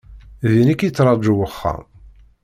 [0.51, 1.83] Din i k-yetraju wexxam.